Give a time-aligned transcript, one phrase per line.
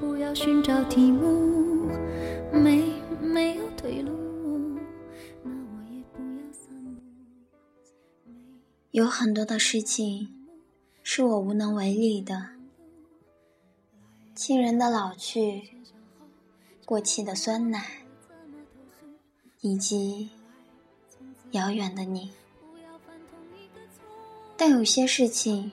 [0.00, 1.92] 不要寻找题目。
[2.52, 2.82] 没
[3.20, 4.10] 没有退路，
[5.44, 6.74] 那我也不要散。
[8.90, 10.34] 有很多的事情
[11.02, 12.48] 是我无能为力的，
[14.34, 15.76] 亲人的老去，
[16.84, 18.04] 过期的酸奶，
[19.60, 20.30] 以及
[21.52, 22.32] 遥远的你。
[24.56, 25.70] 但有些事情，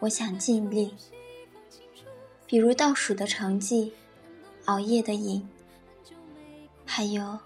[0.00, 0.94] 我想尽力，
[2.52, 3.94] 比如倒数的成绩，
[4.66, 5.48] 熬夜的瘾，
[6.84, 7.38] 还有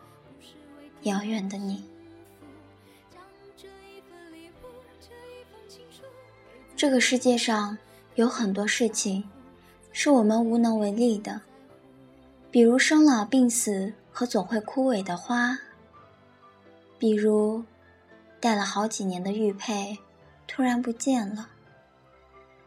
[1.03, 1.85] 遥远的你。
[6.75, 7.79] 这个世界上
[8.17, 9.23] 有很多事情
[9.93, 11.41] 是我们无能为力的，
[12.51, 15.57] 比如生老病死和总会枯萎的花，
[16.99, 17.63] 比如
[18.41, 19.97] 戴了好几年的玉佩
[20.49, 21.51] 突然不见了，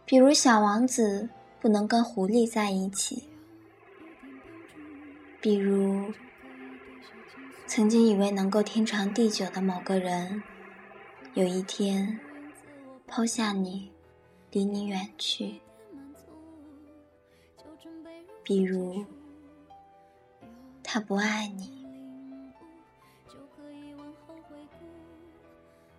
[0.05, 1.27] 比如小王子
[1.59, 3.23] 不能跟狐狸在一起，
[5.41, 6.13] 比如
[7.67, 10.43] 曾经以为能够天长地久的某个人，
[11.33, 12.19] 有一天
[13.07, 13.91] 抛下你。
[14.51, 15.61] 离你远去，
[18.41, 19.05] 比如
[20.81, 21.85] 他不爱你，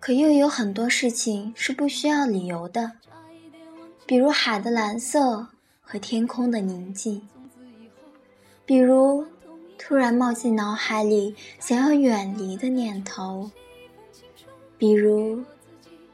[0.01, 2.91] 可又有很多事情是不需要理由的，
[4.11, 5.47] 比如海的蓝色
[5.79, 7.25] 和天空的宁静，
[8.65, 9.25] 比如
[9.77, 13.49] 突然冒进脑海里想要远离的念头，
[14.77, 15.41] 比如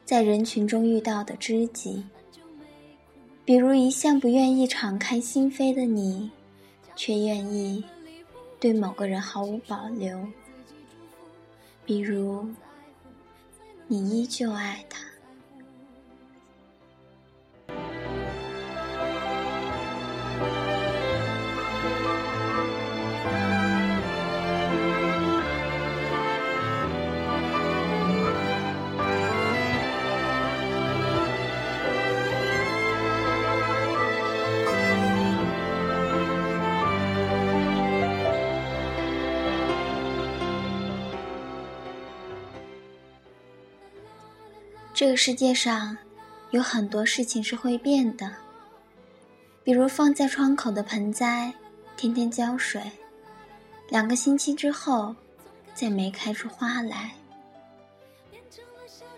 [0.05, 2.03] 在人群中遇到的知己。
[3.43, 6.29] 比如一向不愿意敞开心扉的你，
[6.95, 7.83] 却愿意
[8.59, 10.23] 对某个人毫无保留。
[11.83, 12.47] 比如
[13.87, 15.16] 你依旧爱他。
[44.97, 45.95] 这个世界上，
[46.49, 48.33] 有很多事情是会变的。
[49.63, 51.53] 比如放在窗口的盆栽，
[51.95, 52.81] 天天浇水，
[53.89, 55.15] 两个星期之后，
[55.75, 57.11] 再没开出花来。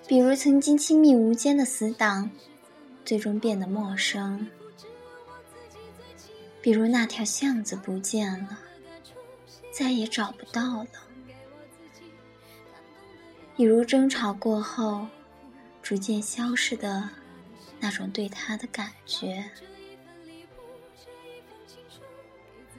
[0.06, 2.30] 比如曾经亲密无间的死党，
[3.06, 4.46] 最终变得陌生。
[6.62, 8.60] 比如那条巷子不见了，
[9.72, 10.90] 再也找不到了。
[13.56, 15.08] 比如争吵过后。
[15.90, 17.10] 逐渐消失的
[17.80, 19.44] 那种对他的感觉，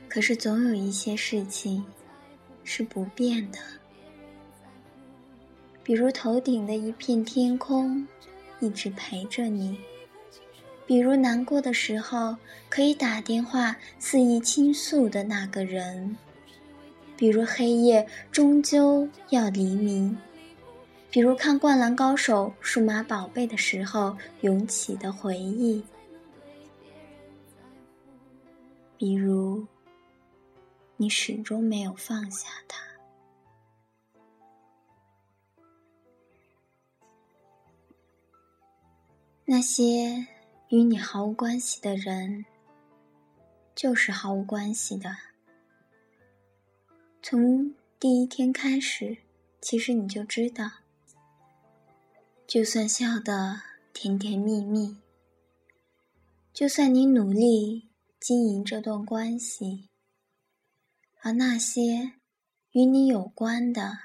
[0.08, 1.84] 可是总有一些事情
[2.62, 3.58] 是不变的，
[5.82, 8.06] 比如头顶的一片天空
[8.60, 9.76] 一直陪着你，
[10.86, 12.36] 比如难过的时候
[12.68, 16.16] 可以打电话肆意倾诉的那个人，
[17.16, 20.16] 比如黑夜终究要黎明。
[21.10, 25.82] 比如看《灌篮高手》《数码宝贝》的时候涌起的回忆，
[28.96, 29.66] 比如
[30.96, 32.80] 你始终没有放下他，
[39.44, 40.24] 那些
[40.68, 42.44] 与你毫无关系的人，
[43.74, 45.10] 就是毫无关系的。
[47.20, 49.16] 从第一天开始，
[49.60, 50.70] 其实你就知道。
[52.50, 53.60] 就算笑得
[53.92, 54.96] 甜甜蜜蜜，
[56.52, 59.88] 就算你努力经营这段关系，
[61.20, 62.14] 而那些
[62.72, 63.98] 与你有关的，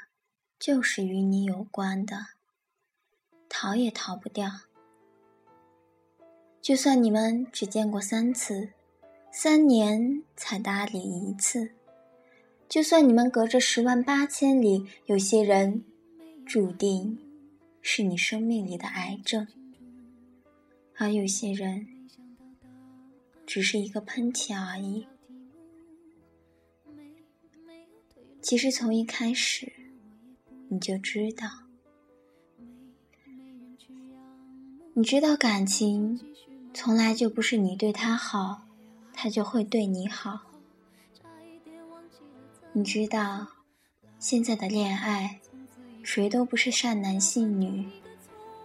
[0.59, 2.27] 就是与你有关的，
[3.49, 4.51] 逃也逃不掉。
[6.61, 8.73] 就算你们只见过三次，
[9.31, 11.71] 三年才搭理一次，
[12.69, 15.83] 就算你们隔着十万八千里，有些人
[16.45, 17.24] 注定。
[17.87, 19.47] 是你生命里的癌症，
[20.95, 22.09] 而有些人
[23.45, 25.05] 只是一个喷嚏而已。
[28.41, 29.71] 其实从一开始
[30.67, 31.47] 你就知道，
[34.95, 36.19] 你知道感情
[36.73, 38.67] 从来就不是你对他好，
[39.13, 40.51] 他就会对你好。
[42.73, 43.47] 你知道
[44.17, 45.39] 现在的恋爱。
[46.05, 47.83] 谁都不是善男信女，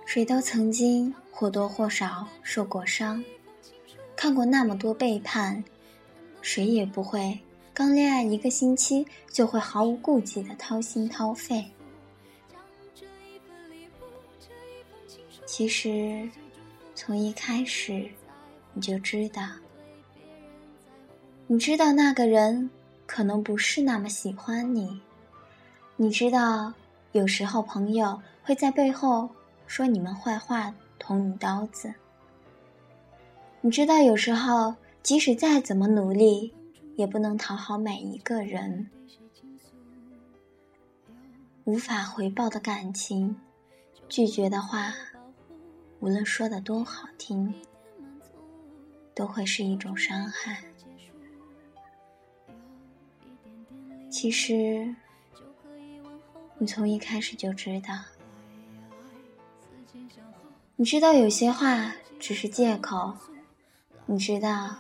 [0.05, 3.25] 谁都曾经或多或少受过伤，
[4.15, 5.65] 看过那么多背叛，
[6.43, 7.37] 谁也不会
[7.73, 11.65] 刚恋爱一个星期就会毫无顾忌的掏心掏肺。
[15.47, 16.29] 其实，
[16.95, 18.07] 从一开始
[18.75, 19.43] 你就知道，
[21.47, 22.69] 你知道那个人
[23.07, 25.01] 可能不是那么喜欢你，
[25.97, 26.73] 你知道
[27.13, 29.29] 有时候朋友会在背后
[29.67, 31.93] 说你们坏话，捅你刀子。
[33.61, 36.55] 你知道有时候即使再怎么努力，
[36.97, 38.89] 也不能讨好每一个人，
[41.65, 43.37] 无法回报的感情，
[44.09, 44.95] 拒绝的话。
[45.99, 47.53] 无论说的多好听，
[49.15, 50.63] 都会是一种伤害。
[54.09, 54.95] 其实，
[56.63, 57.95] 你从一开始就知道，
[60.77, 63.15] 你知道有些话只是借口，
[64.05, 64.77] 你知道，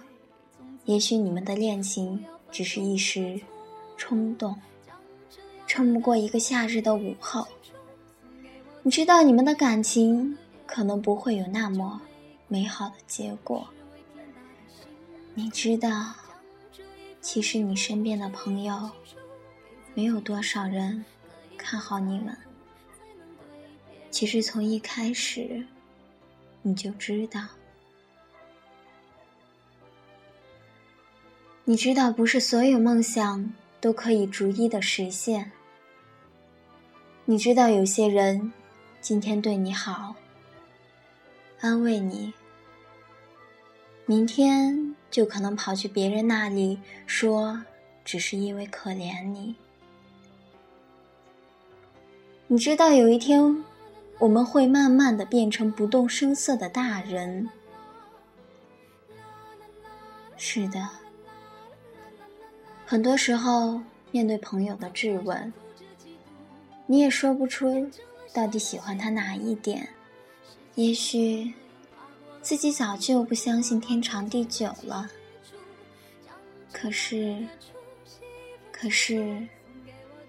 [0.84, 2.22] 也许你们的恋情
[2.52, 3.40] 只是一时
[3.96, 4.54] 冲动，
[5.66, 7.48] 撑不过一个夏日的午后。
[8.82, 10.36] 你知道你们的感情。
[10.72, 12.00] 可能不会有那么
[12.46, 13.66] 美好的结果。
[15.34, 16.14] 你知道，
[17.20, 18.88] 其实你身边的朋友，
[19.94, 21.04] 没有多少人
[21.60, 22.36] 看好你们。
[24.10, 25.64] 其实从一开始，
[26.62, 27.46] 你就知道。
[31.64, 35.52] 你知道，不是所有梦想都可以逐一的实现。
[37.26, 38.52] 你知道，有些人
[39.00, 40.16] 今天对你好。
[41.60, 42.32] 安慰你，
[44.06, 47.62] 明天就可能跑去别人那里说，
[48.04, 49.54] 只是因为可怜你。
[52.52, 53.64] 你知道有一天，
[54.18, 57.48] 我们会慢慢的变成不动声色的大人。
[60.36, 60.88] 是的，
[62.84, 63.80] 很多时候
[64.10, 65.52] 面对朋友的质问，
[66.86, 67.88] 你也说不出
[68.34, 69.88] 到底喜欢他哪一点。
[70.74, 71.54] 也许
[72.42, 75.08] 自己早就不相信天长地久了，
[76.72, 77.46] 可是，
[78.72, 79.46] 可是，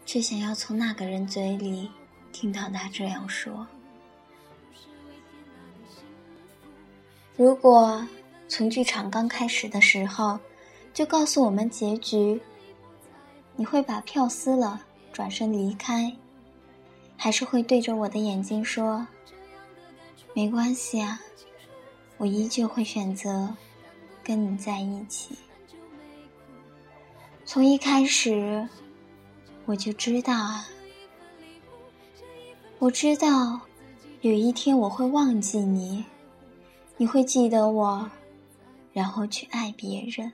[0.05, 1.89] 却想要从那个人嘴里
[2.41, 3.67] 听到他这样说。
[7.37, 8.03] 如果
[8.47, 10.39] 从剧场刚开始的时候
[10.91, 12.41] 就告诉我们结局，
[13.55, 14.81] 你会把票撕了
[15.13, 16.11] 转身离开，
[17.15, 19.05] 还是会对着我的眼睛说？
[20.33, 21.21] 没关系啊，
[22.17, 23.55] 我依旧会选择
[24.23, 25.37] 跟你在一起。
[27.45, 28.67] 从一开始
[29.65, 30.65] 我就知道啊，
[32.81, 33.61] 我知道
[34.21, 36.03] 有一天我会忘记你，
[36.97, 38.09] 你会记得我，
[38.91, 40.33] 然后去爱别人。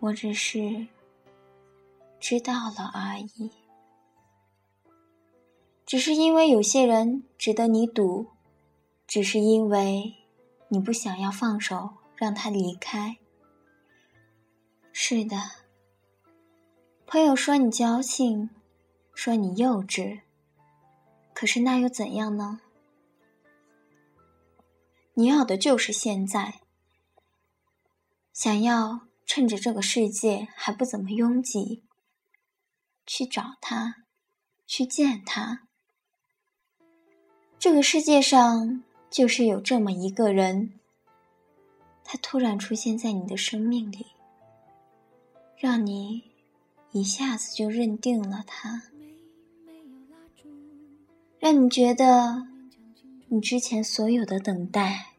[0.00, 0.88] 我只是
[2.18, 3.52] 知道了而已，
[5.86, 8.26] 只是因为有些人值得你赌。
[9.06, 10.12] 只是因为
[10.66, 13.16] 你不想要放手，让他离开。
[14.92, 15.36] 是的，
[17.06, 18.50] 朋友说你矫情，
[19.14, 20.22] 说你幼稚，
[21.36, 22.62] 可是那又怎样呢？
[25.12, 26.62] 你要的就是现在，
[28.32, 31.84] 想要趁着这个世界还不怎么拥挤，
[33.04, 33.96] 去找他，
[34.66, 35.68] 去见他。
[37.58, 38.82] 这个世界上。
[39.08, 40.80] 就是有这么一个人，
[42.04, 44.04] 他突然出现在你的生命里，
[45.56, 46.32] 让你
[46.90, 48.82] 一下子就认定了他，
[51.38, 52.46] 让你觉得
[53.28, 55.12] 你之前所有的等待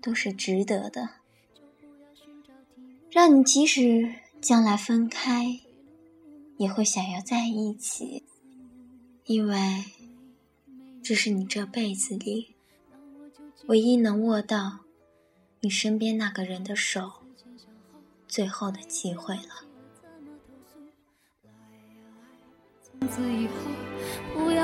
[0.00, 1.10] 都是值得的，
[3.10, 5.60] 让你即使将来分开，
[6.56, 8.24] 也会想要在一起，
[9.24, 9.84] 因为
[11.02, 12.54] 这是你这辈子里。
[13.66, 14.80] 唯一能握到
[15.60, 17.10] 你身边那个人的手，
[18.28, 19.66] 最后的机会了。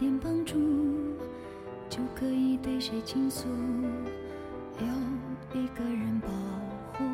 [0.00, 0.56] 点帮助
[1.90, 3.46] 就可以对谁倾诉？
[4.78, 4.86] 有
[5.52, 6.28] 一个人保
[6.94, 7.04] 护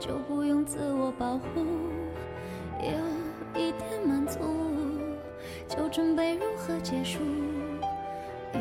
[0.00, 1.64] 就不用自我保护。
[2.82, 2.90] 有
[3.54, 4.40] 一点满足
[5.68, 7.20] 就准备如何结束？
[8.52, 8.60] 有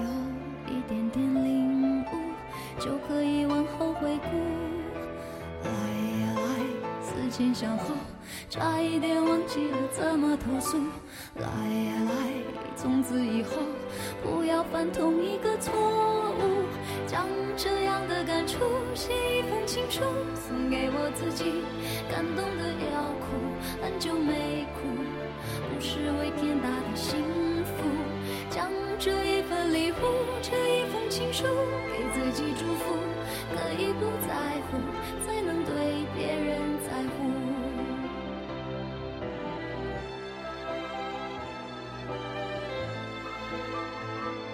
[0.68, 2.06] 一点点领悟
[2.80, 4.30] 就可以往后回顾
[7.34, 7.96] 前想后，
[8.48, 10.78] 差一点忘记了怎么投诉。
[11.34, 12.12] 来呀来，
[12.75, 13.58] 从此以后
[14.22, 16.44] 不要犯同一个错误。
[17.08, 17.25] 将
[17.58, 18.60] 这样的感触
[18.94, 20.02] 写一封情书，
[20.48, 21.63] 送给我自己。
[22.08, 23.25] 感动的要哭，